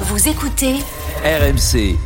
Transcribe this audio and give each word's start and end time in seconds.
Vous 0.00 0.28
écoutez 0.28 0.74
RMC, 1.24 1.96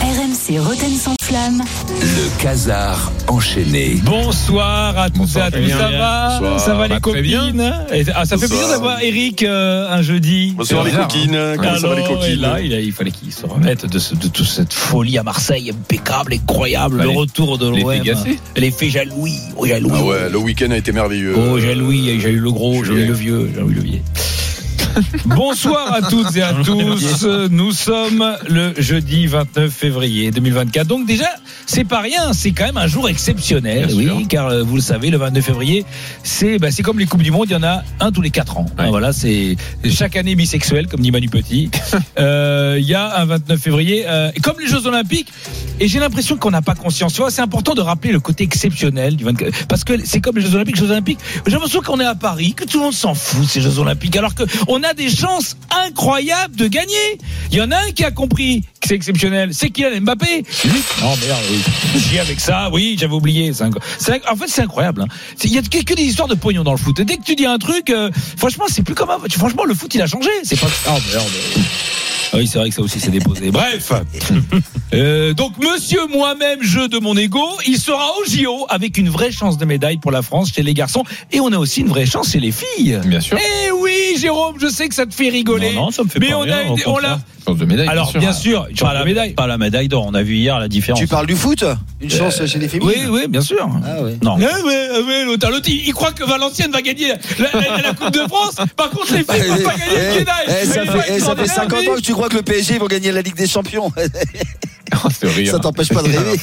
RMC 0.00 0.58
Roten 0.58 0.90
sans 0.96 1.14
flamme. 1.20 1.62
le 2.00 2.42
casar 2.42 3.12
enchaîné. 3.28 3.96
Bonsoir 4.04 4.98
à 4.98 5.10
toutes 5.10 5.36
et 5.36 5.40
à 5.40 5.50
tous, 5.50 5.68
ça 5.68 5.88
va 5.90 6.38
Bonsoir. 6.40 6.60
Ça 6.60 6.74
va 6.74 6.84
les 6.88 6.94
Bah, 6.94 7.00
copines 7.00 7.74
Et- 7.92 8.04
ah, 8.14 8.24
Ça 8.24 8.36
fait 8.38 8.42
Bonsoir. 8.46 8.48
plaisir 8.48 8.68
d'avoir 8.68 9.02
Eric 9.02 9.42
euh, 9.42 9.90
un 9.90 10.00
jeudi. 10.02 10.54
Bonsoir 10.56 10.84
les 10.84 10.92
coquines, 10.92 11.38
comment 11.56 11.78
ça 11.78 11.88
va 11.88 11.94
les 11.96 12.02
Alors, 12.04 12.18
coquines 12.20 12.40
là, 12.40 12.60
il, 12.60 12.72
a- 12.72 12.80
il 12.80 12.92
fallait 12.92 13.10
qu'il 13.10 13.32
se 13.32 13.44
remette 13.46 13.84
de, 13.86 13.98
ce- 13.98 14.14
de 14.14 14.28
toute 14.28 14.46
cette 14.46 14.72
folie 14.72 15.18
à 15.18 15.22
Marseille, 15.22 15.70
impeccable, 15.70 16.32
incroyable, 16.34 17.02
le 17.02 17.10
retour 17.10 17.58
de 17.58 17.68
l'OM. 17.68 17.92
L'effet 18.56 18.88
jaloui, 18.88 19.34
oh 19.56 19.66
jaloui. 19.66 19.92
Ah 19.94 20.02
ouais, 20.04 20.30
le 20.30 20.38
week-end 20.38 20.70
a 20.70 20.76
été 20.76 20.92
merveilleux. 20.92 21.34
Oh 21.36 21.58
jaloui, 21.60 22.18
j'ai 22.20 22.30
eu 22.30 22.38
le 22.40 22.50
gros, 22.52 22.82
j'ai 22.84 22.94
eu 22.94 23.06
le 23.06 23.12
vieux, 23.14 23.50
j'ai 23.54 23.60
eu 23.60 23.74
le 23.74 23.80
vieux. 23.82 24.00
Bonsoir 25.26 25.92
à 25.92 26.02
toutes 26.02 26.36
et 26.36 26.42
à 26.42 26.52
tous. 26.52 27.26
Nous 27.50 27.72
sommes 27.72 28.36
le 28.48 28.74
jeudi 28.78 29.26
29 29.26 29.70
février 29.72 30.30
2024. 30.30 30.86
Donc 30.86 31.06
déjà, 31.06 31.28
c'est 31.66 31.84
pas 31.84 32.00
rien, 32.00 32.32
c'est 32.32 32.52
quand 32.52 32.64
même 32.66 32.76
un 32.76 32.86
jour 32.86 33.08
exceptionnel, 33.08 33.86
Bien 33.86 33.96
oui, 33.96 34.04
sûr. 34.04 34.28
car 34.28 34.46
euh, 34.48 34.62
vous 34.62 34.76
le 34.76 34.82
savez, 34.82 35.10
le 35.10 35.18
29 35.18 35.44
février, 35.44 35.84
c'est 36.22 36.58
bah, 36.58 36.70
c'est 36.70 36.82
comme 36.82 36.98
les 36.98 37.06
coupes 37.06 37.22
du 37.22 37.30
monde, 37.30 37.46
il 37.48 37.52
y 37.52 37.56
en 37.56 37.62
a 37.62 37.82
un 38.00 38.12
tous 38.12 38.22
les 38.22 38.30
quatre 38.30 38.56
ans. 38.58 38.66
Ouais. 38.78 38.88
Voilà, 38.88 39.12
c'est 39.12 39.56
chaque 39.90 40.16
année 40.16 40.34
bisexuel, 40.34 40.86
comme 40.86 41.00
dit 41.00 41.10
Manu 41.10 41.28
Petit. 41.28 41.70
Euh, 42.18 42.76
Il 42.78 42.86
y 42.86 42.94
a 42.94 43.18
un 43.20 43.24
29 43.24 43.60
février, 43.60 44.04
euh, 44.06 44.30
comme 44.42 44.58
les 44.60 44.66
Jeux 44.66 44.86
Olympiques. 44.86 45.32
Et 45.80 45.88
j'ai 45.88 45.98
l'impression 45.98 46.36
qu'on 46.36 46.50
n'a 46.50 46.62
pas 46.62 46.74
conscience. 46.74 47.12
Tu 47.12 47.20
vois, 47.20 47.30
c'est 47.30 47.42
important 47.42 47.74
de 47.74 47.80
rappeler 47.80 48.12
le 48.12 48.20
côté 48.20 48.44
exceptionnel 48.44 49.16
du 49.16 49.24
24 49.24 49.66
parce 49.66 49.82
que 49.84 49.94
c'est 50.04 50.20
comme 50.20 50.36
les 50.36 50.42
Jeux 50.42 50.54
Olympiques. 50.54 50.76
Les 50.76 50.86
Jeux 50.86 50.92
Olympiques. 50.92 51.18
J'ai 51.46 51.52
l'impression 51.52 51.80
qu'on 51.82 51.98
est 52.00 52.04
à 52.04 52.14
Paris, 52.14 52.54
que 52.54 52.64
tout 52.64 52.78
le 52.78 52.84
monde 52.84 52.92
s'en 52.94 53.14
fout 53.14 53.44
ces 53.48 53.60
Jeux 53.60 53.78
Olympiques, 53.80 54.16
alors 54.16 54.34
que 54.34 54.44
on 54.68 54.82
a 54.84 54.94
des 54.94 55.10
chances 55.10 55.56
incroyables 55.86 56.56
de 56.56 56.66
gagner. 56.68 57.18
Il 57.50 57.58
y 57.58 57.62
en 57.62 57.70
a 57.70 57.76
un 57.76 57.90
qui 57.92 58.04
a 58.04 58.10
compris 58.10 58.62
que 58.80 58.88
c'est 58.88 58.94
exceptionnel, 58.94 59.50
c'est 59.52 59.70
Kylian 59.70 60.00
Mbappé. 60.02 60.44
Non 61.02 61.16
merde, 61.16 61.40
oui. 61.50 62.18
Avec 62.18 62.40
ça, 62.40 62.68
oui, 62.72 62.96
j'avais 62.98 63.14
oublié. 63.14 63.50
En 63.60 64.36
fait, 64.36 64.48
c'est 64.48 64.62
incroyable. 64.62 65.02
hein. 65.02 65.06
Il 65.42 65.52
y 65.52 65.58
a 65.58 65.62
que, 65.62 65.94
des 65.94 66.02
histoires 66.02 66.28
de 66.28 66.34
pognon 66.34 66.62
dans 66.64 66.72
le 66.72 66.78
foot. 66.78 66.98
Et 67.00 67.04
dès 67.04 67.16
que 67.16 67.24
tu 67.24 67.34
dis 67.34 67.46
un 67.46 67.58
truc, 67.58 67.90
euh, 67.90 68.10
franchement, 68.36 68.64
c'est 68.68 68.82
plus 68.82 68.94
comme 68.94 69.10
avant. 69.10 69.24
Franchement, 69.30 69.64
le 69.64 69.74
foot, 69.74 69.94
il 69.94 70.02
a 70.02 70.06
changé. 70.06 70.30
C'est 70.44 70.58
pas. 70.60 70.68
Oh 70.88 70.98
merde. 71.12 71.24
Ah 71.56 71.60
oui, 72.32 72.46
c'est 72.46 72.58
vrai 72.58 72.68
que 72.70 72.74
ça 72.74 72.82
aussi 72.82 72.98
s'est 73.00 73.10
déposé. 73.10 73.50
Bref. 73.50 73.92
Euh, 74.92 75.34
donc, 75.34 75.54
monsieur 75.58 76.06
moi-même, 76.06 76.62
jeu 76.62 76.86
de 76.86 76.98
mon 77.00 77.16
ego, 77.16 77.42
il 77.66 77.78
sera 77.78 78.04
au 78.20 78.24
JO 78.30 78.64
avec 78.68 78.96
une 78.96 79.08
vraie 79.08 79.32
chance 79.32 79.58
de 79.58 79.64
médaille 79.64 79.96
pour 79.96 80.12
la 80.12 80.22
France 80.22 80.52
chez 80.54 80.62
les 80.62 80.72
garçons. 80.72 81.02
Et 81.32 81.40
on 81.40 81.50
a 81.52 81.56
aussi 81.58 81.80
une 81.80 81.88
vraie 81.88 82.06
chance 82.06 82.30
chez 82.30 82.38
les 82.38 82.52
filles. 82.52 83.00
Bien 83.04 83.18
sûr. 83.20 83.36
Eh 83.40 83.72
oui, 83.72 84.14
Jérôme, 84.20 84.54
je 84.60 84.68
sais 84.68 84.88
que 84.88 84.94
ça 84.94 85.04
te 85.04 85.12
fait 85.12 85.30
rigoler. 85.30 85.72
Non, 85.74 85.86
non, 85.86 85.90
ça 85.90 86.04
me 86.04 86.08
fait 86.08 86.20
mais 86.20 86.28
pas 86.28 86.36
on 86.38 86.42
a, 86.42 86.62
une- 86.62 86.68
on 86.86 86.98
l'a. 86.98 87.08
contraire. 87.08 87.18
Chance 87.44 87.56
de 87.58 87.64
médaille. 87.64 87.88
Alors, 87.88 88.12
bien 88.16 88.32
sûr, 88.32 88.68
tu 88.72 88.84
Pas 88.84 88.90
as 88.90 88.94
la 88.94 89.00
la 89.00 89.04
médaille. 89.04 89.32
Pas 89.32 89.46
la 89.48 89.58
médaille 89.58 89.88
d'or. 89.88 90.06
On 90.06 90.14
a 90.14 90.22
vu 90.22 90.36
hier 90.36 90.60
la 90.60 90.68
différence. 90.68 91.00
Tu 91.00 91.08
parles 91.08 91.26
du 91.26 91.34
foot? 91.34 91.64
Une 92.04 92.10
chance 92.10 92.44
chez 92.46 92.58
les 92.58 92.68
féminines 92.68 93.08
Oui, 93.08 93.20
oui, 93.22 93.28
bien 93.28 93.40
sûr. 93.40 93.68
Ah 93.84 94.02
ouais. 94.02 94.16
Non. 94.22 94.36
Ouais, 94.36 94.44
ouais, 94.44 94.88
ouais, 95.06 95.24
l'autre, 95.24 95.50
l'autre, 95.50 95.68
il, 95.68 95.92
croit 95.94 96.12
que 96.12 96.24
Valenciennes 96.24 96.70
va 96.70 96.82
gagner 96.82 97.08
la, 97.08 97.14
la- 97.52 97.82
la 97.82 97.94
Coupe 97.94 98.10
de 98.10 98.20
France. 98.28 98.56
Par 98.76 98.90
contre, 98.90 99.12
les 99.14 99.24
filles 99.24 99.50
ne 99.50 99.56
vont 99.56 99.68
pas 99.70 99.74
gagner 99.76 100.20
le 100.20 100.26
Eh, 100.48 100.52
eh, 100.62 100.66
ça 100.66 100.84
fait, 100.84 101.14
eh, 101.14 101.20
ça 101.20 101.34
fait 101.36 101.44
ils 101.44 101.48
50 101.48 101.82
sont 101.84 101.90
ans 101.90 101.94
que 101.96 102.00
tu 102.00 102.12
crois 102.12 102.28
que 102.28 102.36
le 102.36 102.42
PSG 102.42 102.78
vont 102.78 102.86
gagner 102.86 103.10
la 103.12 103.22
Ligue 103.22 103.36
des 103.36 103.46
Champions. 103.48 103.90
Oh, 104.92 105.08
rire. 105.22 105.50
Ça 105.50 105.58
t'empêche 105.58 105.88
pas 105.88 106.02
de 106.02 106.08
rêver. 106.08 106.38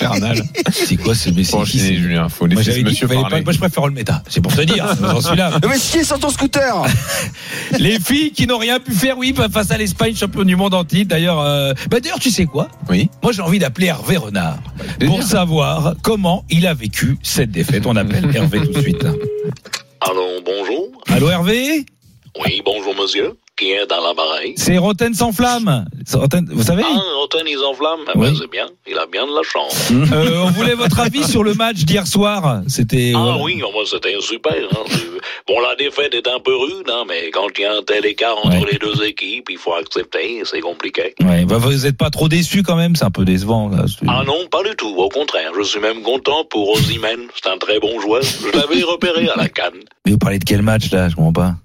C'est 0.71 0.97
quoi 0.97 1.13
ce 1.15 1.29
message 1.29 1.53
Bon, 1.53 1.65
Julien. 1.65 2.29
Faut 2.29 2.47
Moi, 2.47 2.61
j'avais 2.61 2.81
ce 2.81 2.85
dit 2.85 2.95
fallait 2.95 3.21
pas-. 3.21 3.41
Moi, 3.41 3.53
je 3.53 3.59
préfère 3.59 3.87
le 3.87 3.93
méta. 3.93 4.23
C'est 4.29 4.41
pour 4.41 4.53
te 4.53 4.61
dire. 4.61 4.87
J'en 4.99 5.21
suis 5.21 5.35
là. 5.35 5.51
Mais 5.69 5.77
chier 5.79 6.03
sur 6.03 6.19
ton 6.19 6.29
scooter 6.29 6.83
Les 7.79 7.99
filles 7.99 8.31
qui 8.31 8.47
n'ont 8.47 8.57
rien 8.57 8.79
pu 8.79 8.93
faire, 8.93 9.17
oui, 9.17 9.33
face 9.51 9.71
à 9.71 9.77
l'Espagne, 9.77 10.15
champion 10.15 10.43
du 10.43 10.55
monde 10.55 10.73
en 10.73 10.83
titre. 10.83 11.09
D'ailleurs, 11.09 11.39
euh, 11.39 11.73
bah, 11.89 11.99
d'ailleurs, 11.99 12.19
tu 12.19 12.29
sais 12.31 12.45
quoi? 12.45 12.67
Oui. 12.89 13.09
Moi, 13.23 13.31
j'ai 13.31 13.41
envie 13.41 13.59
d'appeler 13.59 13.87
Hervé 13.87 14.17
Renard 14.17 14.59
pour 15.05 15.23
savoir 15.23 15.95
comment 16.01 16.43
il 16.49 16.67
a 16.67 16.73
vécu 16.73 17.17
cette 17.23 17.51
défaite. 17.51 17.85
On 17.85 17.95
appelle 17.95 18.29
Hervé 18.35 18.59
tout 18.61 18.73
de 18.73 18.81
suite. 18.81 19.03
Allô, 19.03 20.41
bonjour. 20.45 20.87
Allô, 21.07 21.29
Hervé? 21.29 21.85
Oui, 22.43 22.61
bonjour, 22.65 22.95
monsieur. 22.99 23.33
Dans 23.87 24.01
l'appareil 24.01 24.53
C'est 24.57 24.77
Roten 24.79 25.13
sans 25.13 25.31
flamme. 25.31 25.85
Vous 26.51 26.63
savez 26.63 26.81
Ah, 26.83 26.99
Antoine, 27.23 27.45
ils 27.47 27.59
enflamme. 27.59 27.99
Eh 28.07 28.17
Oui. 28.17 28.29
ben, 28.31 28.35
c'est 28.39 28.49
bien. 28.49 28.65
Il 28.89 28.97
a 28.97 29.05
bien 29.05 29.27
de 29.27 29.31
la 29.35 29.43
chance. 29.43 29.91
euh, 29.91 30.41
On 30.45 30.49
voulait 30.49 30.73
votre 30.73 30.99
avis 30.99 31.23
sur 31.23 31.43
le 31.43 31.53
match 31.53 31.77
d'hier 31.85 32.07
soir. 32.07 32.61
C'était. 32.67 33.13
Ah 33.15 33.19
voilà. 33.21 33.43
oui, 33.43 33.57
moi, 33.57 33.83
c'était 33.85 34.15
super. 34.19 34.51
hein. 34.71 34.79
Bon, 35.47 35.59
la 35.59 35.75
défaite 35.75 36.13
est 36.15 36.27
un 36.27 36.39
peu 36.39 36.55
rude, 36.55 36.87
hein, 36.89 37.03
mais 37.07 37.29
quand 37.31 37.47
il 37.57 37.61
y 37.61 37.65
a 37.65 37.73
un 37.73 37.83
tel 37.83 38.05
écart 38.05 38.35
entre 38.43 38.61
Ouais. 38.63 38.71
les 38.71 38.77
deux 38.79 39.03
équipes, 39.03 39.47
il 39.51 39.57
faut 39.57 39.73
accepter. 39.73 40.41
C'est 40.45 40.59
compliqué. 40.61 41.13
Ouais, 41.21 41.45
bah, 41.45 41.57
vous 41.59 41.71
n'êtes 41.71 41.97
pas 41.97 42.09
trop 42.09 42.27
déçu 42.29 42.63
quand 42.63 42.75
même, 42.75 42.95
c'est 42.95 43.05
un 43.05 43.11
peu 43.11 43.25
décevant. 43.25 43.69
Là. 43.69 43.85
Ah 44.07 44.23
non, 44.25 44.47
pas 44.49 44.63
du 44.63 44.75
tout. 44.75 44.93
Au 44.97 45.09
contraire, 45.09 45.51
je 45.57 45.63
suis 45.63 45.79
même 45.79 46.01
content 46.01 46.45
pour 46.49 46.69
Ozymen. 46.71 47.19
C'est 47.41 47.49
un 47.49 47.57
très 47.57 47.79
bon 47.79 47.99
joueur. 48.01 48.21
Je 48.23 48.57
l'avais 48.57 48.81
repéré 48.83 49.29
à 49.29 49.35
la 49.35 49.49
canne. 49.57 49.79
Mais 50.05 50.13
vous 50.13 50.17
parlez 50.17 50.39
de 50.39 50.45
quel 50.45 50.61
match 50.63 50.91
là 50.91 51.09
Je 51.09 51.15
comprends 51.15 51.33
pas. 51.33 51.55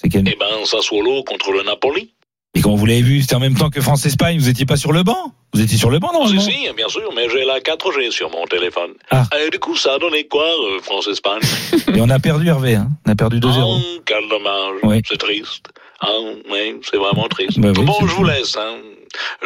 C'est 0.00 0.08
quel 0.08 0.26
Eh 0.26 0.36
ben, 0.36 0.64
Sassuolo 0.64 1.22
contre 1.24 1.52
le 1.52 1.62
Napoli. 1.62 2.12
Mais 2.54 2.62
comment 2.62 2.74
vous 2.74 2.86
l'avez 2.86 3.02
vu 3.02 3.20
C'était 3.20 3.36
en 3.36 3.40
même 3.40 3.56
temps 3.56 3.70
que 3.70 3.80
France-Espagne. 3.80 4.38
Vous 4.38 4.48
étiez 4.48 4.66
pas 4.66 4.76
sur 4.76 4.92
le 4.92 5.02
banc 5.02 5.32
Vous 5.52 5.60
étiez 5.60 5.78
sur 5.78 5.90
le 5.90 5.98
banc 5.98 6.10
Ah, 6.12 6.26
si, 6.26 6.40
si, 6.40 6.68
bien 6.76 6.88
sûr, 6.88 7.12
mais 7.14 7.28
j'ai 7.28 7.44
la 7.44 7.60
4G 7.60 8.10
sur 8.10 8.30
mon 8.30 8.44
téléphone. 8.46 8.92
Ah. 9.10 9.24
Et 9.44 9.50
du 9.50 9.58
coup, 9.58 9.76
ça 9.76 9.94
a 9.94 9.98
donné 9.98 10.26
quoi, 10.26 10.44
euh, 10.46 10.80
France-Espagne? 10.82 11.42
Et 11.94 12.00
on 12.00 12.08
a 12.10 12.18
perdu 12.18 12.48
Hervé. 12.48 12.74
Hein. 12.74 12.88
On 13.06 13.12
a 13.12 13.14
perdu 13.14 13.38
2-0. 13.38 13.48
Ah, 13.48 14.00
quel 14.04 14.28
dommage. 14.28 14.80
Oui. 14.82 15.00
C'est 15.08 15.18
triste. 15.18 15.66
Ah, 16.00 16.08
oui, 16.50 16.80
c'est 16.90 16.96
vraiment 16.96 17.28
triste. 17.28 17.60
Bah 17.60 17.68
oui, 17.76 17.84
bon, 17.84 17.94
je 18.06 18.14
vous 18.14 18.24
laisse. 18.24 18.56
Hein. 18.56 18.78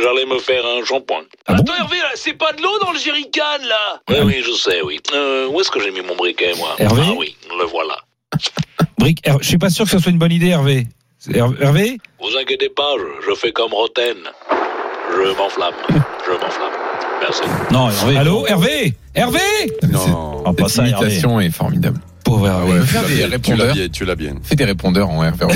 J'allais 0.01 0.25
me 0.27 0.39
faire 0.39 0.65
un 0.65 0.85
shampoing. 0.85 1.25
Ah 1.47 1.55
bon 1.55 1.63
Attends, 1.63 1.75
Hervé, 1.75 1.99
là, 1.99 2.11
c'est 2.15 2.35
pas 2.35 2.53
de 2.53 2.63
l'eau 2.63 2.79
dans 2.81 2.93
le 2.93 2.99
jerrycan, 2.99 3.59
là 3.69 4.01
Oui, 4.09 4.17
oui, 4.25 4.43
je 4.47 4.53
sais, 4.53 4.81
oui. 4.83 5.01
Euh, 5.13 5.49
où 5.49 5.61
est-ce 5.61 5.71
que 5.71 5.81
j'ai 5.81 5.91
mis 5.91 6.01
mon 6.01 6.15
briquet, 6.15 6.53
moi? 6.57 6.75
Hervé 6.79 7.03
Ah 7.07 7.13
oui, 7.19 7.37
le 7.59 7.65
voilà. 7.67 7.97
Brick, 9.05 9.23
je 9.41 9.47
suis 9.47 9.59
pas 9.59 9.71
sûr 9.71 9.85
que 9.85 9.91
ce 9.91 9.99
soit 9.99 10.11
une 10.13 10.19
bonne 10.19 10.33
idée, 10.33 10.49
Hervé. 10.49 10.87
Hervé 11.33 11.99
Vous 12.21 12.37
inquiétez 12.41 12.69
pas, 12.75 12.93
je, 12.99 13.31
je 13.31 13.35
fais 13.37 13.53
comme 13.53 13.73
Roten. 13.73 14.17
Je 15.13 15.37
m'enflamme. 15.37 15.75
Je 15.89 16.33
m'enflamme. 16.33 16.73
Merci. 17.21 17.43
Non, 17.71 17.89
Hervé. 17.91 18.17
Allô, 18.17 18.47
Hervé 18.47 18.95
Hervé 19.15 19.39
Non. 19.91 20.43
Ah, 20.47 20.53
pas 20.53 20.69
ça, 20.69 20.85
Cette 20.85 20.93
imitation 21.01 21.41
est 21.41 21.51
formidable. 21.51 21.99
Pauvre 22.25 22.49
Ah 22.49 22.59
Hervé. 22.61 22.73
ouais, 22.81 22.87
Fais 22.87 22.99
fais 22.99 23.09
des 23.09 23.17
des 23.17 23.25
répondeurs. 23.27 23.67
répondeurs. 23.69 23.89
Tu 23.93 24.05
l'as 24.07 24.15
bien. 24.17 24.35
Fais 24.43 24.57
des 24.57 24.65
répondeurs 24.65 25.11
en 25.11 25.19
RV 25.21 25.47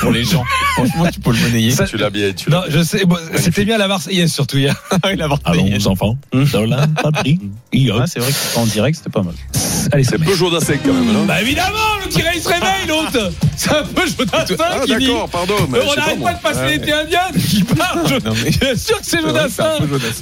pour 0.00 0.10
les 0.12 0.24
gens. 0.24 0.44
Franchement, 0.74 1.06
tu 1.12 1.20
peux 1.20 1.32
le 1.32 1.38
monnayer. 1.40 1.70
Ça- 1.72 1.84
Tu 1.86 1.96
l'as 1.96 2.10
bien. 2.10 2.32
Tu 2.32 2.50
l'as 2.50 2.58
Non, 2.60 2.64
je 2.68 2.82
sais, 2.82 3.04
bon, 3.04 3.16
c'était 3.36 3.64
bien 3.64 3.78
la 3.78 3.88
Marseillaise 3.88 4.32
surtout 4.32 4.58
hier. 4.58 4.80
Allons, 5.02 5.38
enfants. 5.86 6.16
Dans 6.32 6.86
Patrick. 7.02 7.40
Ah, 7.92 8.06
c'est 8.06 8.20
vrai 8.20 8.30
que 8.30 8.58
en 8.58 8.66
direct, 8.66 8.96
c'était 8.98 9.10
pas 9.10 9.22
mal. 9.22 9.34
Allez, 9.90 10.04
C'est 10.04 10.18
ça 10.18 10.24
Peugeot 10.24 10.50
d'Assec 10.50 10.80
quand 10.84 10.92
même, 10.92 11.12
non 11.12 11.24
Bah 11.24 11.40
évidemment, 11.40 11.98
le 12.04 12.08
tiré 12.08 12.30
il 12.36 12.40
se 12.42 12.48
réveille 12.48 12.86
l'autre. 12.88 13.30
C'est 13.56 13.70
un 13.70 13.82
peu 13.84 14.02
Jodassin 14.06 14.54
Ah 14.58 14.80
qui 14.86 14.96
dit. 14.96 15.06
d'accord, 15.06 15.28
pardon. 15.28 15.54
mais 15.68 15.78
Euh, 15.78 15.82
on 15.90 15.94
n'arrête 15.94 16.18
moi. 16.18 16.30
pas 16.32 16.36
de 16.36 16.42
passer 16.42 16.60
Ouais, 16.60 16.70
l'été 16.78 16.92
indien 16.92 17.20
qui 17.48 17.62
parle. 17.64 18.00
Je 18.08 18.14
Non, 18.14 18.34
mais- 18.44 18.50
je 18.52 18.66
suis 18.74 18.78
sûr 18.78 18.98
que 19.00 19.06
c'est 19.06 19.18
un 19.18 19.22
peu 19.22 19.28
Jodassin. 19.28 19.70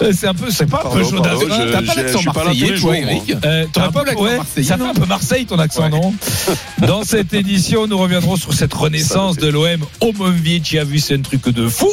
Euh, 0.03 0.13
C'est 0.17 0.27
un 0.29 0.35
peu, 0.35 0.51
c'est 0.51 0.67
pas 0.67 0.83
un 0.85 0.91
peu 0.91 1.03
Jodassin. 1.05 1.39
je- 1.41 1.73
T'as 1.73 1.83
pas 1.83 1.95
l'accent 2.03 2.23
pas 2.33 2.45
marseillais, 2.45 2.75
toi. 2.79 2.97
Eric 2.97 3.37
Euh, 3.45 3.65
t'aurais 3.73 3.87
Un 3.87 3.93
peu 3.93 3.99
pas 4.01 4.05
l'accent 4.05 4.45
ça 4.63 4.63
fait 4.63 4.77
non 4.77 4.91
un 4.91 4.95
peu 4.95 5.07
Marseille 5.07 5.47
ton 5.47 5.59
accent, 5.59 5.89
non 5.89 6.15
Dans 6.87 7.03
cette 7.05 7.33
édition, 7.33 7.87
nous 7.87 7.99
reviendrons 7.99 8.37
sur 8.37 8.53
cette 8.55 8.75
renaissance 8.75 9.37
de 9.37 9.49
l'OM. 9.49 9.81
Omovic 10.01 10.63
qui 10.65 10.79
a 10.79 10.85
vu 10.85 10.99
c'est 10.99 11.15
un 11.15 11.23
truc 11.23 11.49
de 11.49 11.69
fou 11.69 11.89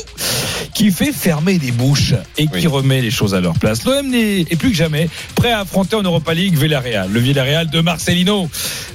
qui 0.78 0.92
fait 0.92 1.12
fermer 1.12 1.58
des 1.58 1.72
bouches 1.72 2.14
et 2.38 2.46
qui 2.46 2.54
Oui. 2.54 2.68
remet 2.68 3.02
les 3.02 3.10
choses 3.10 3.34
à 3.34 3.42
leur 3.42 3.58
place. 3.58 3.84
L'OM 3.84 4.08
n'est 4.08 4.42
est 4.42 4.56
plus 4.58 4.70
que 4.70 4.76
jamais 4.76 5.10
prêt 5.34 5.52
à 5.52 5.62
affronter 5.62 5.96
en 5.96 6.04
Europa 6.04 6.36
League 6.36 6.56
Villarreal, 6.56 7.10
le 7.12 7.20
Villarreal 7.20 7.68
de 7.72 7.82
Marcelino. 7.82 8.48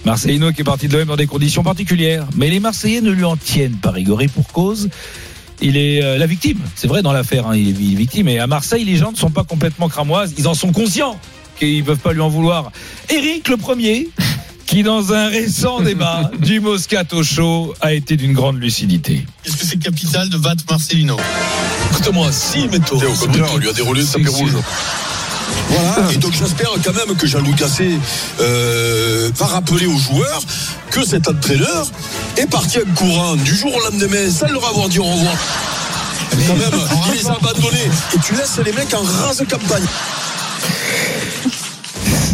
Marcelino 0.04 0.53
qui 0.53 0.60
est 0.60 0.65
parti 0.65 0.87
de 0.87 0.97
l'OM 0.97 1.09
dans 1.09 1.16
des 1.16 1.26
conditions 1.26 1.65
particulières, 1.65 2.25
mais 2.37 2.50
les 2.50 2.60
Marseillais 2.60 3.00
ne 3.00 3.10
lui 3.10 3.25
en 3.25 3.37
tiennent 3.37 3.78
pas 3.82 3.93
et 3.98 4.28
pour 4.28 4.47
cause. 4.53 4.91
Il 5.60 5.76
est 5.76 6.04
euh, 6.04 6.19
la 6.19 6.26
victime, 6.26 6.61
c'est 6.76 6.87
vrai 6.87 7.02
dans 7.02 7.12
l'affaire, 7.12 7.49
hein, 7.49 7.56
il 7.56 7.70
est 7.70 7.73
il 7.73 7.94
est 7.94 7.96
victime. 7.96 8.29
Et 8.29 8.38
à 8.38 8.46
Marseille, 8.46 8.84
les 8.84 8.94
gens 8.94 9.11
ne 9.11 9.17
sont 9.17 9.31
pas 9.31 9.43
complètement 9.43 9.88
cramoises, 9.88 10.34
ils 10.38 10.46
en 10.46 10.55
sont 10.55 10.70
conscients 10.70 11.19
qu'ils 11.58 11.79
ne 11.81 11.82
peuvent 11.84 11.99
pas 11.99 12.12
lui 12.12 12.20
en 12.20 12.29
vouloir. 12.29 12.70
Eric, 13.11 13.49
le 13.49 13.56
premier, 13.56 14.08
qui 14.72 14.82
dans 14.82 15.12
un 15.12 15.28
récent 15.28 15.80
débat 15.82 16.30
du 16.38 16.60
Moscato 16.60 17.22
Show 17.22 17.74
a 17.82 17.92
été 17.92 18.16
d'une 18.16 18.32
grande 18.32 18.58
lucidité. 18.58 19.26
Est-ce 19.44 19.56
que 19.58 19.66
c'est 19.66 19.76
capital 19.76 20.30
de 20.30 20.38
battre 20.38 20.64
Marcelino? 20.69 21.19
Écoute-moi, 21.90 22.32
si, 22.32 22.69
Méto. 22.69 22.96
Tiens, 22.96 23.08
Au 23.08 23.26
contraire, 23.26 23.50
on 23.52 23.58
lui 23.58 23.69
a 23.69 23.74
déroulé 23.74 24.00
le 24.00 24.06
tapis 24.06 24.28
rouge. 24.28 24.52
Voilà, 25.69 26.10
et 26.14 26.16
donc 26.16 26.32
j'espère 26.32 26.70
quand 26.82 26.94
même 26.94 27.14
que 27.14 27.26
Jean-Louis 27.26 27.54
Gasset 27.54 27.98
euh, 28.40 29.30
va 29.36 29.46
rappeler 29.46 29.84
aux 29.84 29.98
joueurs 29.98 30.42
que 30.90 31.04
cet 31.04 31.28
entraîneur 31.28 31.86
est 32.38 32.46
parti 32.46 32.78
en 32.78 32.94
courant 32.94 33.36
du 33.36 33.54
jour 33.54 33.74
au 33.76 33.90
lendemain 33.90 34.30
sans 34.30 34.48
leur 34.48 34.66
avoir 34.66 34.88
dit 34.88 35.00
au 35.00 35.04
revoir. 35.04 35.34
Quand 36.30 36.56
même, 36.56 36.80
il 37.08 37.19
les 37.19 37.26
a 37.26 37.32
abandonnés 37.42 37.90
et 38.14 38.19
tu 38.24 38.34
laisses 38.34 38.58
les 38.64 38.72
mecs 38.72 38.94
en 38.94 39.02
rase 39.02 39.44
campagne. 39.50 39.84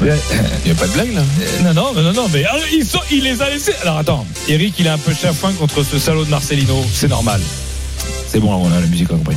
Il 0.01 0.05
n'y 0.67 0.71
a 0.71 0.75
pas 0.75 0.87
de 0.87 0.93
blague 0.93 1.15
là 1.15 1.23
Euh, 1.41 1.73
Non, 1.73 1.93
non, 1.95 2.03
non, 2.03 2.13
non, 2.13 2.29
mais 2.33 2.45
alors, 2.45 2.63
sont- 2.85 3.01
il 3.11 3.25
les 3.25 3.43
a 3.43 3.51
laissés. 3.51 3.73
Alors 3.83 3.99
attends, 3.99 4.27
Eric, 4.49 4.75
il 4.79 4.87
est 4.87 4.91
un 4.91 4.99
peu 4.99 5.13
chafouin 5.13 5.53
contre 5.53 5.83
ce 5.83 5.99
salaud 5.99 6.25
de 6.25 6.31
Marcelino, 6.31 6.85
c'est 6.93 7.09
normal. 7.09 7.41
C'est 8.29 8.41
bon, 8.41 8.53
on 8.55 8.71
a 8.73 8.81
la 8.81 8.87
musique, 8.87 9.09
on 9.11 9.15
a 9.15 9.19
compris. 9.19 9.37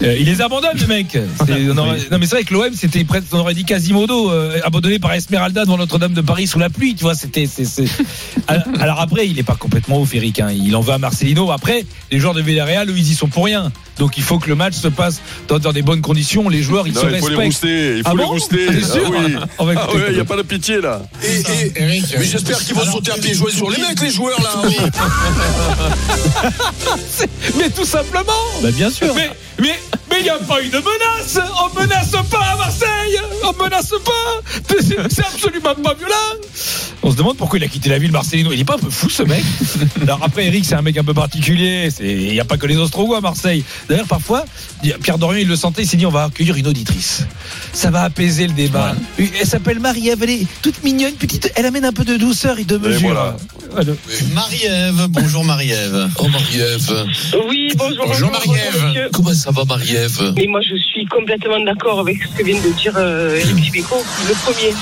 Euh, 0.00 0.16
il 0.18 0.26
les 0.26 0.40
abandonne, 0.40 0.76
le 0.80 0.86
mec. 0.86 1.06
C'est- 1.46 1.70
on 1.70 1.76
aurait- 1.76 1.98
non, 2.10 2.18
mais 2.20 2.26
c'est 2.26 2.36
vrai 2.36 2.44
que 2.44 2.54
l'OM, 2.54 2.70
c'était 2.74 3.02
presque, 3.04 3.26
on 3.32 3.38
aurait 3.38 3.54
dit 3.54 3.64
Quasimodo, 3.64 4.30
euh, 4.30 4.58
abandonné 4.64 4.98
par 5.00 5.12
Esmeralda 5.12 5.64
devant 5.64 5.76
Notre-Dame 5.76 6.12
de 6.14 6.20
Paris 6.20 6.46
sous 6.46 6.58
la 6.60 6.70
pluie, 6.70 6.94
tu 6.94 7.02
vois. 7.02 7.14
C'était, 7.14 7.46
c'est, 7.52 7.64
c'est- 7.64 7.88
alors, 8.46 8.62
alors 8.80 9.00
après, 9.00 9.26
il 9.28 9.38
est 9.38 9.42
pas 9.42 9.56
complètement 9.56 10.00
ouf, 10.00 10.14
Eric. 10.14 10.38
Hein. 10.40 10.50
Il 10.54 10.76
en 10.76 10.80
va 10.82 10.94
à 10.94 10.98
Marcelino. 10.98 11.50
Après, 11.50 11.84
les 12.12 12.18
joueurs 12.20 12.34
de 12.34 12.42
Villarreal, 12.42 12.88
eux, 12.90 12.94
ils 12.96 13.10
y 13.10 13.14
sont 13.14 13.28
pour 13.28 13.44
rien. 13.46 13.72
Donc, 13.98 14.16
il 14.16 14.22
faut 14.22 14.38
que 14.38 14.48
le 14.48 14.54
match 14.54 14.74
se 14.74 14.86
passe 14.86 15.20
dans, 15.48 15.58
dans 15.58 15.72
des 15.72 15.82
bonnes 15.82 16.00
conditions. 16.02 16.48
Les 16.48 16.62
joueurs, 16.62 16.86
ils 16.86 16.92
Non, 16.94 17.00
se 17.00 17.06
il 17.06 17.18
faut 17.18 17.28
les 17.30 17.34
respectent. 17.36 17.44
rouster, 17.44 17.96
il 17.96 18.02
faut 18.04 18.08
Ah 18.10 18.14
les 18.16 18.22
bon 18.22 18.28
rouster. 18.28 18.66
Sûr 18.84 19.02
Ah 19.06 19.10
oui. 19.26 19.34
On 19.58 19.64
va 19.64 19.72
Ah 19.76 19.92
ouais, 19.94 20.02
il 20.10 20.14
n'y 20.14 20.20
a 20.20 20.24
pas 20.24 20.36
de 20.36 20.42
pitié 20.42 20.80
là. 20.80 21.02
Et, 21.24 21.26
et- 21.40 21.82
Eric, 21.82 22.04
mais 22.16 22.24
j'espère 22.24 22.58
qu'ils 22.58 22.76
vont 22.76 22.84
sauter 22.84 23.10
à 23.10 23.14
pieds 23.16 23.34
joints 23.34 23.50
sur 23.50 23.68
les 23.68 23.78
mecs, 23.78 24.00
les 24.00 24.10
joueurs 24.10 24.40
là. 24.40 24.50
oui. 24.64 24.76
Mais 27.58 27.70
tout 27.70 27.84
simplement. 27.84 28.32
Bah, 28.62 28.70
bien 28.70 28.90
sûr. 28.90 29.12
Mais, 29.16 29.30
mais, 29.58 29.78
mais 30.10 30.18
il 30.18 30.22
n'y 30.22 30.30
a 30.30 30.38
pas 30.38 30.62
eu 30.62 30.68
de 30.68 30.78
menace. 30.78 31.38
On 31.60 31.80
menace 31.80 32.10
pas 32.30 32.40
à 32.40 32.56
Marseille. 32.56 33.20
On 33.44 33.62
menace 33.62 33.94
pas. 34.04 34.62
C'est 34.68 35.10
c'est 35.10 35.26
absolument 35.26 35.74
pas 35.74 35.94
violent 35.94 36.14
On 37.02 37.10
se 37.10 37.16
demande 37.16 37.36
pourquoi 37.36 37.58
il 37.58 37.64
a 37.64 37.68
quitté 37.68 37.88
la 37.88 37.98
ville 37.98 38.10
Marcelino. 38.12 38.52
Il 38.52 38.60
est 38.60 38.64
pas 38.64 38.74
un 38.74 38.78
peu 38.78 38.90
fou 38.90 39.08
ce 39.08 39.22
mec 39.22 39.42
Alors 40.02 40.18
après 40.22 40.46
Eric 40.46 40.64
c'est 40.64 40.74
un 40.74 40.82
mec 40.82 40.96
un 40.98 41.04
peu 41.04 41.14
particulier. 41.14 41.88
Il 42.00 42.32
n'y 42.32 42.40
a 42.40 42.44
pas 42.44 42.56
que 42.56 42.66
les 42.66 42.76
Ostrogoths 42.76 43.18
à 43.18 43.20
Marseille. 43.20 43.64
D'ailleurs 43.88 44.06
parfois, 44.06 44.44
Pierre 45.02 45.18
Dorian 45.18 45.38
il 45.40 45.48
le 45.48 45.56
sentait, 45.56 45.82
il 45.82 45.88
s'est 45.88 45.96
dit 45.96 46.06
on 46.06 46.10
va 46.10 46.24
accueillir 46.24 46.56
une 46.56 46.66
auditrice. 46.66 47.26
Ça 47.72 47.90
va 47.90 48.02
apaiser 48.02 48.46
le 48.46 48.52
débat. 48.52 48.94
Elle 49.18 49.46
s'appelle 49.46 49.78
Marie-Ève, 49.80 50.22
elle 50.22 50.30
est 50.30 50.46
toute 50.62 50.82
mignonne, 50.82 51.14
petite. 51.14 51.52
Elle 51.56 51.66
amène 51.66 51.84
un 51.84 51.92
peu 51.92 52.04
de 52.04 52.16
douceur 52.16 52.58
et 52.58 52.64
de 52.64 52.76
mesure. 52.78 53.00
voilà. 53.00 53.36
Voilà. 53.70 53.92
Marie-Ève, 54.34 55.06
bonjour 55.08 55.44
Marie-Ève. 55.44 56.08
Oh 56.18 56.28
Marie-Ève. 56.28 57.06
Oui, 57.48 57.72
bonjour. 57.76 58.06
Bonjour, 58.06 58.30
Marie-Ève. 58.30 59.10
Comment 59.12 59.34
ça 59.34 59.50
va 59.50 59.64
Marie-Ève? 59.64 60.32
Mais 60.36 60.46
moi, 60.46 60.60
je 60.62 60.76
suis 60.76 61.04
complètement 61.06 61.60
d'accord 61.60 62.00
avec 62.00 62.16
ce 62.22 62.38
que 62.38 62.44
vient 62.44 62.60
de 62.60 62.70
dire 62.80 62.94
euh, 62.96 63.36
Eric 63.38 63.56
Dimeco. 63.56 63.96
Le 64.26 64.34
premier, 64.34 64.74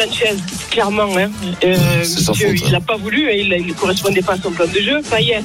Sanchez, 0.00 0.34
clairement, 0.70 1.14
hein, 1.18 1.30
euh, 1.62 2.04
faute, 2.24 2.36
il 2.38 2.64
hein. 2.66 2.70
n'a 2.72 2.80
pas 2.80 2.96
voulu, 2.96 3.28
hein, 3.28 3.34
il 3.36 3.66
ne 3.66 3.72
correspondait 3.74 4.22
pas 4.22 4.32
à 4.32 4.38
son 4.38 4.50
plan 4.50 4.66
de 4.66 4.80
jeu. 4.80 5.02
Payet, 5.10 5.42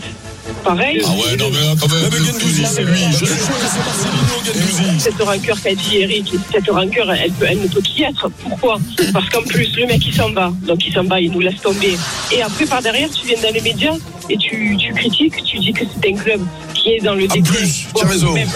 pareil. 0.63 1.01
Ah 1.03 1.09
ouais, 1.09 1.35
non 1.35 1.49
mais 1.51 1.59
là 1.59 1.73
quand 1.77 1.89
même. 1.89 2.11
Gendouzi, 2.11 2.65
c'est 2.65 2.83
lui. 2.83 3.01
Je 3.11 3.17
suis 3.17 3.27
sûr 3.27 3.35
que 3.35 3.67
c'est 3.67 3.79
Marcelino 3.79 4.35
Gendouzi. 4.45 4.99
Cette 4.99 5.21
rancœur 5.21 5.61
qu'a 5.61 5.75
dit 5.75 5.97
Eric, 5.97 6.33
cette 6.53 6.69
rancœur, 6.69 7.11
elle, 7.11 7.31
peut, 7.33 7.45
elle 7.49 7.59
ne 7.59 7.67
peut 7.67 7.81
qu'y 7.81 8.03
être. 8.03 8.29
Pourquoi? 8.43 8.77
Parce 9.11 9.29
qu'en 9.29 9.41
plus, 9.41 9.75
le 9.75 9.87
mec, 9.87 10.05
il 10.05 10.13
s'en 10.13 10.31
va. 10.31 10.53
Donc, 10.65 10.85
il 10.87 10.93
s'en 10.93 11.03
va, 11.03 11.19
il 11.19 11.31
nous 11.31 11.41
laisse 11.41 11.59
tomber. 11.61 11.97
Et 12.31 12.41
après, 12.41 12.65
par 12.65 12.81
derrière, 12.81 13.09
tu 13.09 13.27
viens 13.27 13.41
dans 13.41 13.53
les 13.53 13.61
médias 13.61 13.95
et 14.29 14.37
tu, 14.37 14.75
tu 14.77 14.93
critiques, 14.93 15.43
tu 15.43 15.57
dis 15.59 15.71
que 15.73 15.83
c'est 15.85 16.09
un 16.13 16.15
club 16.17 16.41
qui 16.73 16.89
est 16.93 16.99
dans 17.01 17.13
le 17.15 17.25
En 17.25 17.33
déclin. 17.33 17.51
plus, 17.53 17.85
tu 17.95 18.03
as 18.03 18.07
raison. 18.07 18.33
Même- 18.33 18.47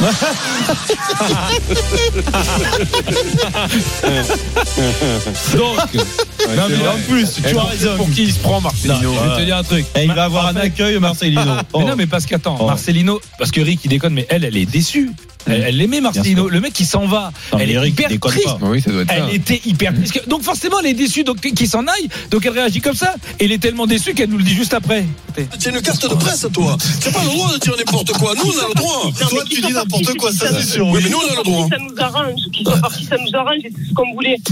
Donc, 5.56 5.78
non, 6.56 6.64
mais 6.70 6.88
en 6.88 6.98
plus, 7.08 7.28
tu 7.36 7.58
as 7.58 7.64
raison. 7.64 7.98
Pour 7.98 8.10
qui 8.12 8.24
il 8.24 8.34
se 8.34 8.40
prend, 8.40 8.62
Marcelino 8.62 9.14
je 9.14 9.30
vais 9.30 9.36
te 9.38 9.46
dire 9.46 9.58
un 9.58 9.64
truc. 9.64 9.86
Et 9.96 10.04
il 10.06 10.14
va 10.14 10.24
avoir 10.26 10.46
En 10.46 10.50
un 10.50 10.56
accueil, 10.58 11.00
Marcelino. 11.00 11.42
Mais 11.78 11.86
non, 11.86 11.96
mais 11.96 12.08
parce 12.08 12.26
qu'attends, 12.26 12.58
Oh. 12.60 12.66
Marcelino, 12.66 13.22
parce 13.38 13.52
que 13.52 13.62
Eric 13.62 13.82
il 13.86 13.90
déconne, 13.90 14.14
mais 14.14 14.26
elle, 14.30 14.44
elle 14.44 14.58
est 14.58 14.66
déçue. 14.66 15.12
Elle, 15.46 15.64
elle 15.68 15.82
aimait 15.82 16.02
Marcelino. 16.02 16.50
Le 16.50 16.60
mec 16.60 16.74
qui 16.74 16.86
s'en 16.86 17.06
va. 17.08 17.32
Non, 17.54 17.60
elle 17.60 17.70
est 17.72 17.74
Eric, 17.74 17.94
hyper 17.94 18.20
triste. 18.20 18.46
pas. 18.46 18.58
Oui, 18.62 18.82
ça 18.82 18.92
doit 18.92 19.02
être 19.04 19.10
ça. 19.10 19.16
Elle 19.30 19.36
était 19.36 19.62
hyper 19.66 19.94
triste. 19.94 20.28
Donc 20.28 20.44
forcément, 20.44 20.80
elle 20.80 20.88
est 20.88 20.94
déçue 20.94 21.24
donc 21.24 21.40
qu'il 21.40 21.68
s'en 21.68 21.86
aille. 21.88 22.10
Donc 22.30 22.46
elle 22.46 22.54
réagit 22.54 22.82
comme 22.82 22.96
ça. 22.96 23.16
Et 23.40 23.46
elle 23.46 23.52
est 23.52 23.58
tellement 23.58 23.88
déçue 23.88 24.14
qu'elle 24.14 24.30
nous 24.30 24.38
le 24.38 24.44
dit 24.44 24.54
juste 24.54 24.74
après. 24.74 25.06
As 25.38 25.70
une 25.70 25.82
carte 25.82 26.10
de 26.10 26.16
presse, 26.16 26.46
toi. 26.54 26.78
Tu 27.02 27.08
n'as 27.08 27.14
pas 27.14 27.24
le 27.24 27.30
droit 27.30 27.54
de 27.54 27.60
dire 27.60 27.76
n'importe 27.78 28.12
quoi. 28.14 28.34
Nous, 28.36 28.44
on 28.44 28.60
a 28.64 28.68
le 28.68 28.74
droit. 28.76 29.06
Non, 29.06 29.28
Toi, 29.28 29.44
tu 29.50 29.62
dis 29.62 29.74
n'importe 29.74 30.14
quoi, 30.18 30.32
ça, 30.32 30.48
c'est 30.54 30.66
sûr. 30.68 30.88
Oui, 30.88 31.00
mais 31.04 31.10
nous, 31.10 31.18
on 31.18 31.34
a 31.34 31.38
le 31.38 31.44
droit. 31.44 31.68
Ça 31.70 31.78
nous 31.80 31.96
arrange. 31.98 32.42
Qui 32.54 32.64
sont 32.64 32.80
partis, 32.80 33.06
ça 33.06 33.16
nous 33.18 33.40
arrange. 33.40 33.60
C'est 33.64 33.72
ce 33.90 33.94
qu'on 33.94 34.14
voulait. 34.14 34.38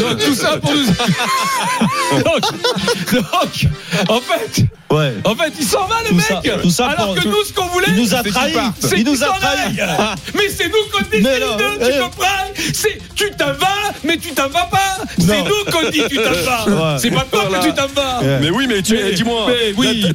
Donc 0.00 0.18
tout 0.18 0.34
ça 0.34 0.56
pour 0.58 0.72
nous. 0.74 0.84
donc, 2.24 2.40
donc, 3.12 3.66
en 4.08 4.20
fait, 4.20 4.64
Ouais. 4.94 5.14
en 5.24 5.34
fait, 5.34 5.52
il 5.58 5.66
s'en 5.66 5.86
va 5.86 5.96
le 6.02 6.08
Tout 6.08 6.14
mec. 6.14 6.24
ça- 6.26 6.40
tout 6.62 6.70
ça 6.70 6.86
alors 6.86 7.14
pour- 7.14 7.22
que 7.22 7.28
nous, 7.28 7.44
ce 7.46 7.52
qu'on 7.52 7.66
voulait, 7.66 7.86
Il 7.88 7.96
nous 8.02 8.14
a 8.14 8.18
c'est 8.18 8.22
qu'il 8.24 8.32
trahis. 8.32 8.52
parte. 8.52 8.74
C'est 8.80 8.98
Il 8.98 9.04
nous 9.06 9.22
a 9.24 9.26
aille. 9.26 9.76
Mais 10.34 10.48
c'est 10.48 10.68
nous 10.68 10.84
qu'on 10.92 11.04
décide. 11.10 11.26
Tu 11.26 11.86
eh. 11.94 11.98
comprends 12.00 12.26
C'est 12.72 12.98
tu 13.14 13.30
t'en 13.32 13.46
vas, 13.52 13.92
mais 14.04 14.16
tu 14.16 14.32
t'en 14.32 14.48
vas 14.48 14.64
pas. 14.64 14.98
C'est 15.18 15.42
nous 15.42 15.70
qu'on 15.72 15.90
dit 15.90 16.02
tu 16.08 16.16
t'en 16.16 16.30
vas. 16.32 16.64
Ouais. 16.94 16.98
C'est 16.98 17.10
pas 17.10 17.26
toi 17.30 17.44
Voilà. 17.48 17.58
que 17.62 17.68
tu 17.68 17.74
t'en 17.74 17.86
vas. 17.88 18.20
Mais 18.40 18.50
oui, 18.50 18.66
mais 18.68 18.82
tu 18.82 18.96
dis-moi, 19.14 19.46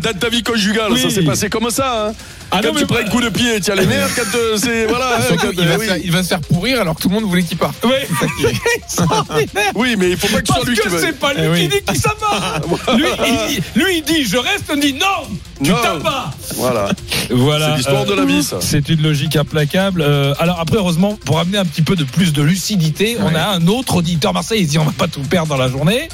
dans 0.02 0.20
ta 0.20 0.30
vie 0.30 0.44
conjugale, 0.44 0.92
Oui. 0.92 1.02
ça 1.02 1.10
s'est 1.10 1.22
passé 1.24 1.50
comme 1.50 1.70
ça. 1.70 2.12
Ah 2.52 2.62
non, 2.62 2.72
tu 2.74 2.80
mais 2.80 2.86
prends 2.86 2.98
un 2.98 3.10
coup 3.10 3.22
de 3.22 3.30
pied, 3.30 3.60
tu 3.62 3.72
as 3.72 3.76
les 3.76 3.86
nerfs 3.86 4.10
quand 4.16 4.38
euh, 4.38 4.58
c'est. 4.58 4.86
Voilà. 4.90 5.18
hein, 5.18 5.22
Surtout, 5.28 5.48
quand, 5.48 5.52
il, 5.54 5.68
va 5.68 5.72
euh, 5.72 5.76
se 5.76 5.80
oui. 5.80 5.86
faire, 5.88 5.98
il 5.98 6.12
va 6.12 6.24
se 6.24 6.28
faire 6.30 6.42
pourrir 6.42 6.82
alors 6.82 6.96
que 6.96 7.02
tout 7.02 7.10
le 7.10 7.16
monde 7.16 7.26
voulait 7.26 7.44
qu'il 7.44 7.58
parte. 7.58 7.76
Extraordinaire. 8.76 9.72
Oui, 9.76 9.96
mais 9.98 10.12
il 10.12 10.18
faut 10.18 10.28
pas 10.28 10.42
que 10.42 10.48
ce 10.48 10.54
Parce 10.54 10.62
soit 10.62 10.70
lui 10.70 10.78
que 10.78 10.82
qui 10.82 10.88
va. 10.90 11.00
c'est 11.00 11.20
pas 11.20 11.34
lui 11.34 11.42
Eh 11.44 11.48
oui. 11.50 11.62
qui 11.62 11.68
dit 11.68 11.84
qu'il 11.84 12.00
s'en 12.00 12.10
va. 12.20 12.60
Lui, 12.98 13.06
il 13.28 13.48
dit, 13.48 13.62
lui, 13.76 13.98
il 13.98 14.04
dit, 14.04 14.26
je 14.26 14.38
reste, 14.38 14.66
on 14.72 14.78
dit 14.78 14.94
non, 14.94 15.28
tu 15.64 15.72
t'en 15.72 16.00
vas. 16.00 16.32
Voilà. 16.56 16.90
Voilà. 17.30 17.70
C'est 17.72 17.78
l'histoire 17.78 18.06
de 18.06 18.14
la 18.14 18.26
vie, 18.26 18.44
ça. 18.44 18.58
C'est 18.62 18.90
une 18.90 19.02
logique 19.02 19.36
implacable. 19.36 20.02
Euh, 20.02 20.34
alors 20.40 20.60
après, 20.60 20.78
heureusement, 20.78 21.18
pour 21.26 21.40
amener 21.40 21.58
un 21.58 21.66
petit 21.66 21.82
peu 21.82 21.96
de 21.96 22.04
plus 22.04 22.34
de 22.34 22.42
lucidité, 22.42 23.18
on 23.20 23.34
a 23.36 23.44
un 23.44 23.68
autre 23.68 23.98
auditeur 23.98 24.34
Marseille. 24.34 24.62
Il 24.62 24.68
dit, 24.68 24.80
on 24.80 24.86
va 24.86 24.92
pas 24.92 25.08
tout 25.08 25.22
perdre 25.22 25.50
dans 25.50 25.58
la 25.58 25.70
journée. 25.70 26.10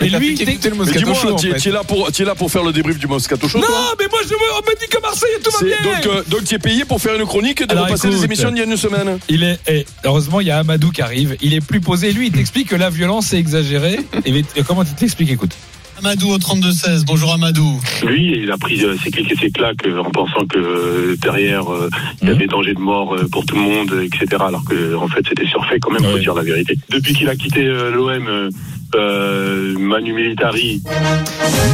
Et 0.00 0.08
lui, 0.08 0.34
il 0.34 0.70
le 0.70 0.76
Moscato 0.76 1.14
Show, 1.14 1.32
en 1.32 1.36
tu 1.36 1.50
es, 1.50 1.56
tu 1.58 1.70
là 1.70 1.82
pour, 1.84 2.10
tu 2.12 2.24
faire 2.48 2.62
le 2.62 2.72
débrief 2.72 2.98
du 2.98 3.06
Moscato 3.06 3.48
Show, 3.48 3.58
non, 3.58 3.66
mais 3.98 4.06
moi, 4.10 4.20
je, 4.24 4.34
me 4.34 4.78
dit 4.78 4.86
que 4.88 5.00
Marseille, 5.00 5.30
tout 5.42 5.50
va 5.50 5.66
bien. 5.66 5.71
Donc, 5.84 6.06
euh, 6.06 6.22
donc 6.30 6.44
tu 6.44 6.54
es 6.54 6.58
payé 6.58 6.84
pour 6.84 7.00
faire 7.00 7.14
une 7.18 7.26
chronique 7.26 7.62
de 7.66 7.70
Alors, 7.72 7.84
repasser 7.86 8.08
les 8.08 8.14
écoute. 8.14 8.26
émissions 8.26 8.50
d'il 8.50 8.58
y 8.58 8.62
a 8.62 8.64
une 8.66 8.76
semaine. 8.76 9.18
Il 9.28 9.42
est, 9.44 9.58
et 9.68 9.86
heureusement, 10.04 10.40
il 10.40 10.46
y 10.46 10.50
a 10.50 10.58
Amadou 10.58 10.90
qui 10.90 11.02
arrive. 11.02 11.36
Il 11.42 11.54
est 11.54 11.60
plus 11.64 11.80
posé. 11.80 12.12
Lui, 12.12 12.26
il 12.28 12.32
t'explique 12.32 12.68
que 12.68 12.76
la 12.76 12.90
violence 12.90 13.32
est 13.32 13.38
exagérée. 13.38 13.98
Et 14.24 14.42
comment 14.66 14.84
tu 14.84 14.92
t'expliques 14.94 15.30
Écoute? 15.30 15.56
Amadou 15.98 16.30
au 16.30 16.38
32-16. 16.38 17.04
Bonjour 17.06 17.32
Amadou. 17.32 17.80
Lui, 18.04 18.40
il 18.42 18.50
a 18.50 18.56
pris 18.58 18.84
euh, 18.84 18.96
ses 19.04 19.10
clics 19.12 19.30
et 19.30 19.36
ses 19.36 19.50
claques 19.52 19.86
euh, 19.86 20.00
en 20.00 20.10
pensant 20.10 20.44
que 20.46 20.58
euh, 20.58 21.16
derrière, 21.22 21.72
euh, 21.72 21.88
il 22.22 22.28
y 22.28 22.30
avait 22.32 22.48
danger 22.48 22.74
de 22.74 22.80
mort 22.80 23.14
euh, 23.14 23.28
pour 23.30 23.46
tout 23.46 23.54
le 23.54 23.60
monde, 23.62 23.92
euh, 23.92 24.02
etc. 24.02 24.26
Alors 24.48 24.64
que, 24.64 24.96
en 24.96 25.06
fait, 25.06 25.20
c'était 25.28 25.46
surfait 25.46 25.78
quand 25.78 25.92
même, 25.92 26.02
faut 26.02 26.14
Ouais. 26.14 26.20
dire 26.20 26.34
la 26.34 26.42
vérité. 26.42 26.76
Depuis 26.90 27.14
qu'il 27.14 27.28
a 27.28 27.36
quitté 27.36 27.64
euh, 27.66 27.92
l'OM, 27.92 28.50
euh, 28.94 29.74
Manu 29.78 30.12
Militari, 30.12 30.82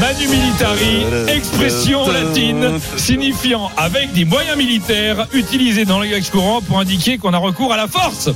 Manu 0.01 0.29
Militari, 0.29 1.05
expression 1.29 2.11
latine 2.11 2.79
signifiant 2.97 3.71
avec 3.77 4.13
des 4.13 4.25
moyens 4.25 4.57
militaires 4.57 5.27
utilisés 5.33 5.85
dans 5.85 5.99
le 6.01 6.07
langage 6.07 6.31
courant 6.31 6.61
pour 6.61 6.79
indiquer 6.79 7.19
qu'on 7.19 7.33
a 7.33 7.39
recours 7.39 7.73
à 7.73 7.77
la 7.77 7.89
force. 7.89 8.31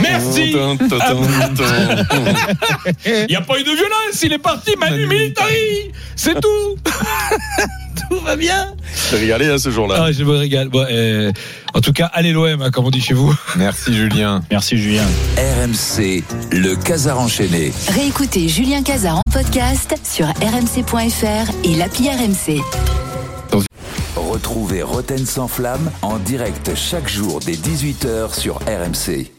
Merci. 0.00 0.52
Il 3.06 3.26
n'y 3.28 3.36
a 3.36 3.40
pas 3.40 3.58
eu 3.58 3.64
de 3.64 3.70
violence, 3.70 4.22
il 4.22 4.32
est 4.32 4.38
parti, 4.38 4.76
Manu 4.78 5.06
Militari. 5.06 5.92
C'est 6.14 6.40
tout. 6.40 6.76
tout 8.10 8.20
va 8.20 8.36
bien. 8.36 8.74
T'es 9.10 9.16
régalé 9.16 9.46
hein, 9.46 9.58
ce 9.58 9.70
jour-là. 9.70 10.04
Ah, 10.04 10.12
je 10.12 10.24
me 10.24 10.36
régale. 10.36 10.68
Bon, 10.68 10.86
euh, 10.90 11.32
en 11.74 11.80
tout 11.80 11.92
cas, 11.92 12.06
allez 12.12 12.32
l'OM, 12.32 12.62
hein, 12.62 12.70
comme 12.70 12.86
on 12.86 12.90
dit 12.90 13.00
chez 13.00 13.14
vous. 13.14 13.34
Merci 13.56 13.94
Julien. 13.94 14.42
Merci, 14.50 14.76
Julien. 14.76 15.04
RMC, 15.36 16.22
le 16.52 16.74
Casar 16.74 17.18
enchaîné. 17.18 17.72
Réécoutez 17.88 18.48
Julien 18.48 18.82
Cazard 18.82 19.18
en 19.18 19.32
podcast 19.32 19.94
sur 20.04 20.26
rmc.fr 20.26 21.52
et 21.64 21.76
l'appli 21.76 22.08
RMC. 22.08 22.62
Retrouvez 24.16 24.82
Roten 24.82 25.24
sans 25.24 25.48
flamme 25.48 25.90
en 26.02 26.18
direct 26.18 26.74
chaque 26.74 27.08
jour 27.08 27.40
dès 27.44 27.54
18h 27.54 28.38
sur 28.38 28.56
RMC. 28.58 29.37